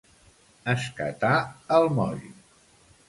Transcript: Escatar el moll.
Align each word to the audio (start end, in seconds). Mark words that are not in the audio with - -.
Escatar 0.71 1.33
el 1.79 1.87
moll. 1.99 2.27